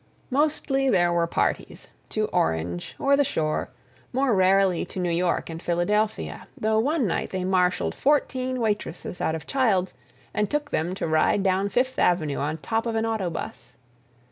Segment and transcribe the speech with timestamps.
[0.31, 3.69] Mostly there were parties—to Orange or the Shore,
[4.11, 9.35] more rarely to New York and Philadelphia, though one night they marshalled fourteen waitresses out
[9.35, 9.93] of Childs'
[10.33, 13.75] and took them to ride down Fifth Avenue on top of an auto bus.